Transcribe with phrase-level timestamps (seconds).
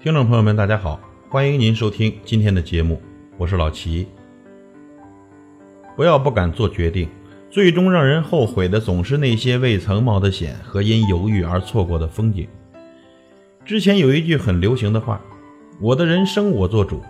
[0.00, 3.02] 听众朋友们，大家好，欢迎您收听今天的节目，
[3.36, 4.06] 我是老齐。
[5.96, 7.08] 不要不敢做决定，
[7.50, 12.48] 最终让人后悔的总是那些未曾冒的险和因犹豫而错过的风景。
[13.64, 15.20] 之前有一句很流行的话
[15.82, 17.02] ：“我的人生我做主。”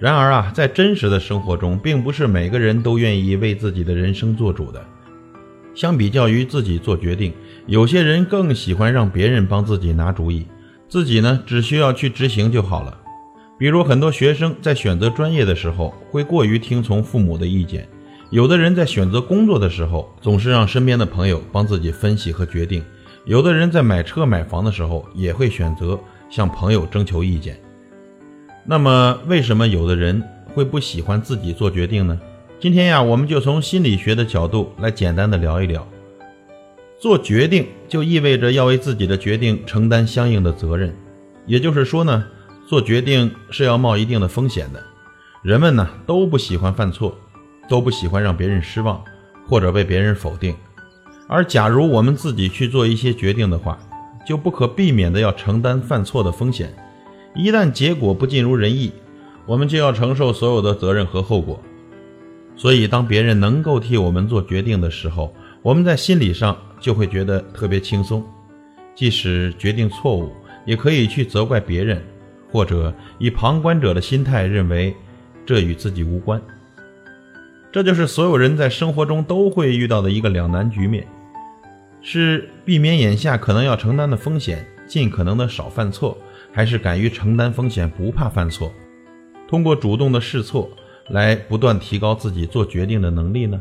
[0.00, 4.82] 然而啊，在真实的生活中，并不是每个人都愿意为自己的人生做主的。
[5.74, 7.34] 相比较于自己做决定，
[7.66, 10.46] 有些人更喜欢让别人帮自己拿主意。
[10.88, 12.98] 自己呢，只需要去执行就好了。
[13.58, 17.82] 比如，很多学生在选择专业的时候，会过于听从父母的意见；
[18.30, 22.80] 有的人在选择工作的时候，总是让身边的朋友帮自己分析和决定；
[23.26, 27.60] 有的人在买车买房的时候，也会选择向朋友征求意见。
[28.64, 30.22] 那么，为什么有的人
[30.54, 32.18] 会不喜欢自己做决定呢？
[32.60, 35.86] 今天呀，我们就从心理学的角度来简单的聊一聊。
[37.00, 40.94] 做决定就意味着要为自己的决定承担相应的责任，
[41.46, 42.24] 也就是说呢，
[42.68, 44.82] 做决定是要冒一定的风险的。
[45.42, 47.16] 人们呢都不喜欢犯错，
[47.66, 49.02] 都不喜欢让别人失望
[49.48, 50.54] 或者被别人否定。
[51.26, 53.78] 而假如我们自己去做一些决定的话，
[54.26, 56.74] 就不可避免的要承担犯错的风险。
[57.34, 58.92] 一旦结果不尽如人意，
[59.46, 61.60] 我们就要承受所有的责任和后果。
[62.56, 66.56] 所以，当别人能够替我们做决定的时候，我们在心理上。
[66.80, 68.24] 就会觉得特别轻松，
[68.94, 70.32] 即使决定错误，
[70.64, 72.02] 也可以去责怪别人，
[72.50, 74.96] 或者以旁观者的心态认为
[75.44, 76.40] 这与自己无关。
[77.70, 81.06] 这就是所有人在生活中都会遇到的一个两难局面：
[82.00, 86.16] 是避免眼下可能要承担的风险，尽可能的少犯错，
[86.52, 88.72] 还是敢于承担风险，不怕犯错，
[89.48, 90.70] 通过主动的试错
[91.08, 93.60] 来不断提高自己做决定的能力呢？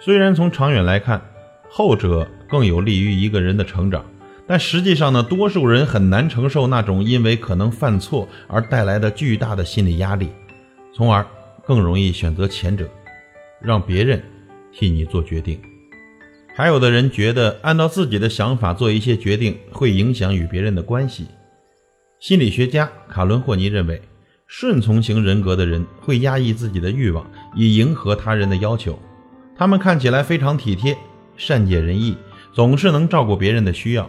[0.00, 1.22] 虽然从长远来看，
[1.68, 4.04] 后者更有利于一个人的成长，
[4.46, 10.28] 但实际上呢，多数人很难承受那种因为可能犯错而带来的巨大的心理压力，
[10.94, 11.26] 从而
[11.64, 12.88] 更容易选择前者，
[13.60, 14.22] 让别人
[14.72, 15.58] 替你做决定。
[16.58, 21.26] 还有的人觉得按照自己的想法做一些决定会影响与别人的关系。
[22.18, 24.00] 心理学家卡伦霍尼认为，
[24.46, 28.98] 顺从型人格的人会压抑自己的欲望，以迎合他人的要求，
[29.54, 30.96] 他们看起来非常体贴。
[31.36, 32.16] 善解人意，
[32.54, 34.08] 总是能照顾别人的需要，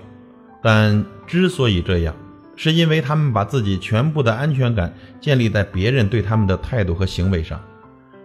[0.64, 2.16] 但之所以这样，
[2.56, 7.62] 是因为他们把自己全部的安全感建立在别人对他们的态度和行为上。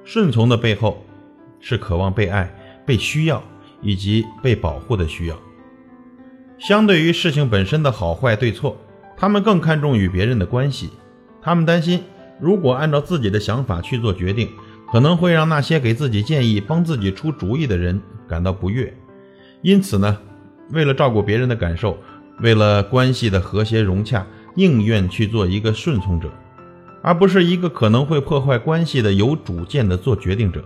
[0.04, 1.04] 顺从的背后，
[1.58, 2.48] 是渴望被爱、
[2.86, 3.42] 被需要
[3.82, 5.36] 以及被保护的需要。
[6.58, 8.78] 相对于事情本身的好坏对错，
[9.16, 10.90] 他们更看重与别人的关系。
[11.42, 12.02] 他们担心，
[12.40, 14.48] 如果按照自己的想法去做决定，
[14.92, 18.94] 可能会让那些给自己建议、帮自己出主意的人感到不悦，
[19.62, 20.18] 因此呢，
[20.70, 21.98] 为了照顾别人的感受，
[22.40, 26.30] 为了关系的和谐融洽，宁愿去做一个顺从者，
[27.02, 30.62] 而不是一个可能会破坏关系的有主见的做决定者。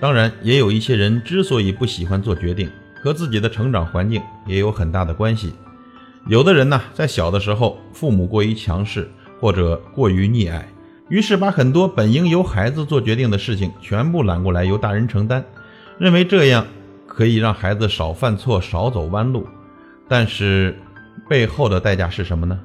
[0.00, 2.70] 当然，也有一些人之所以不喜欢做决定，
[3.02, 5.52] 和自己的成长环境也有很大的关系。
[6.26, 10.66] 有的人呢，在小的时候，父母过于强势或者过于溺爱。
[11.08, 15.44] 于是把很多本应由孩子做决定的事情全部揽过来由大人承担，
[15.98, 16.66] 认为这样
[17.06, 19.46] 可以让孩子少犯错、少走弯路。
[20.08, 20.78] 但是
[21.28, 22.58] 背后的代价是什么呢？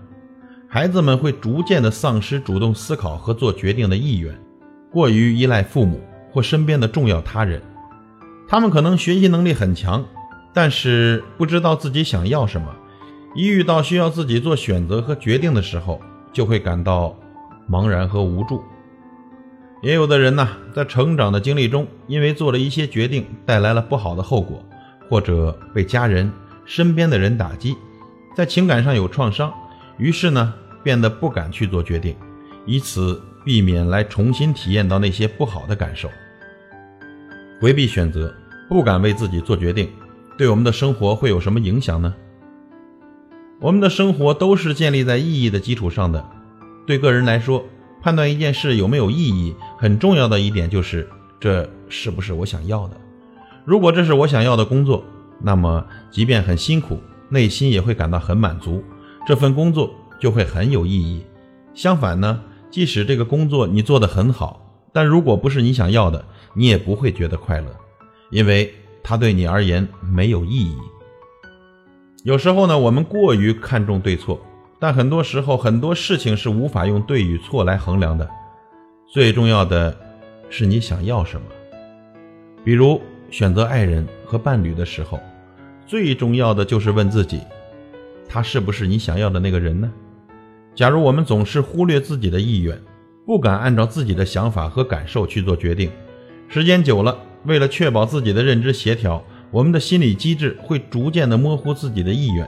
[0.68, 4.38] 孩子们会逐渐的丧失主动思考和做决定的意愿，
[4.92, 6.00] 过于依赖父母
[6.36, 7.62] 或身边的重要他人。
[8.46, 10.06] 他们可能学习能力很强，
[10.54, 12.76] 但是不知道自己想要什么。
[13.34, 16.02] 一遇到需要自己做选择和决定的时候，
[16.34, 17.16] 就会感到。
[17.68, 18.64] 茫然和无助，
[19.82, 24.64] 也有的人呢，在成长的经历中，因为做了一些决定，带来了不好的后果，
[25.10, 26.32] 或者被家人、
[26.64, 27.76] 身边的人打击，
[28.36, 29.52] 在情感上有创伤，
[29.98, 30.54] 于是呢，
[30.84, 32.16] 变得不敢去做决定，
[32.68, 36.08] 以此避免来重新体验到那些不好的感受，
[37.60, 38.34] 回避选择，
[38.68, 39.90] 不敢为自己做决定，
[40.38, 42.14] 对我们的生活会有什么影响呢？
[43.62, 46.24] 我们的生活都是建立在意义的基础上的。
[46.86, 47.64] 对个人来说，
[48.02, 51.08] 判断一件事有没有意义，很重要的一点就是
[51.40, 52.98] 这是不是我想要的。
[53.64, 55.04] 如果这是我想要的工作，
[55.42, 57.00] 那么即便很辛苦，
[57.30, 58.84] 内心也会感到很满足，
[59.26, 61.24] 这份工作就会很有意义。
[61.74, 64.65] 相反呢，即使这个工作你做得很好，
[64.96, 67.68] 但如果不是你想要的，你也不会觉得快乐，
[68.32, 70.78] 因为它对你而言没有意义。
[72.24, 74.40] 有时候呢，我们过于看重对错。
[74.80, 78.30] 但很多时候，很多事情是无法用对与错来衡量的。
[79.06, 79.94] 最重要的
[80.50, 81.46] 是你想要什么。
[82.64, 85.20] 比如选择爱人和伴侣的时候，
[85.86, 87.42] 最重要的就是问自己：
[88.30, 89.92] 他是不是你想要的那个人呢？
[90.74, 92.82] 假如我们总是忽略自己的意愿，
[93.26, 95.90] 不敢按照自己的想法和感受去做决定，
[96.48, 102.48] 时间久了，为了确保自己的认知协调，我们的心理机制会逐渐的模糊自己的意愿。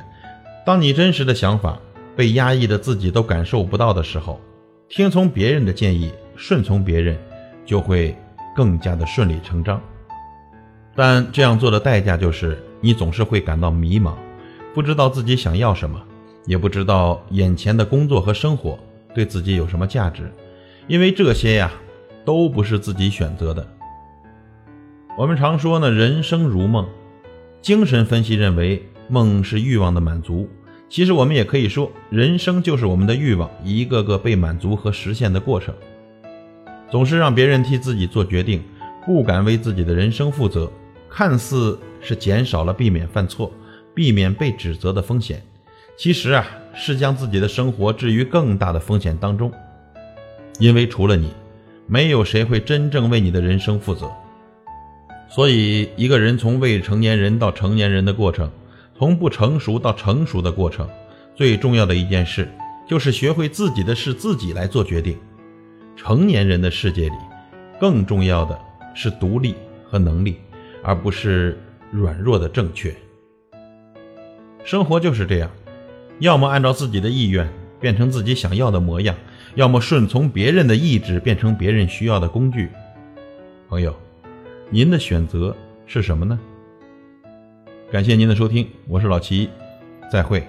[0.64, 1.80] 当你真实的想法
[2.16, 4.40] 被压抑的自己都感受不到的时候，
[4.88, 7.18] 听从别人的建议，顺从别人，
[7.66, 8.16] 就会
[8.56, 9.82] 更加的顺理成章。
[10.96, 14.14] 但这样做的代价就是你总是会感到迷茫，
[14.76, 16.00] 不知道自己想要什么，
[16.46, 18.78] 也不知道眼前的工作和生活
[19.16, 20.32] 对自己有什么价值，
[20.88, 21.72] 因为这些呀
[22.26, 23.68] 都不是自己选择的。
[25.18, 26.88] 我们常说呢，人生如梦，
[27.62, 30.50] 精神分析认为梦是欲望的满足。
[30.90, 35.74] 其实我们也可以说，人生就是我们的欲望一个个被满足和实现的过程。
[36.90, 38.64] 总是让别人替自己做决定，
[39.06, 40.72] 不敢为自己的人生负责，
[41.10, 43.52] 看似是减少了避免犯错、
[43.94, 45.42] 避免被指责的风险，
[45.98, 49.52] 其实啊是将自己的生活置于更大的风险当中。
[50.60, 51.32] 因为除了你，
[51.86, 54.12] 没有谁会真正为你的人生负责。
[55.30, 58.50] 所以，一个人从未成年人到成年人的过程。
[59.00, 60.90] 从不成熟到成熟的过程，
[61.36, 62.50] 最重要的一件事
[62.88, 65.16] 就是学会自己的事自己来做决定。
[65.96, 67.16] 成年人的世界里，
[67.80, 68.60] 更重要的
[68.96, 69.54] 是独立
[69.86, 70.38] 和能力，
[70.82, 71.60] 而不是
[71.92, 72.92] 软弱的正确。
[74.64, 75.52] 生活就是这样，
[76.18, 77.48] 要么按照自己的意愿
[77.80, 79.16] 变成自己想要的模样，
[79.58, 82.70] 要么顺从别人的意志变成别人需要的工具。
[83.68, 83.92] 朋友，
[84.70, 85.58] 您的选择
[85.88, 86.40] 是什么呢？
[87.92, 89.50] 感谢您的收听，我是老齐，
[90.12, 90.48] 再会。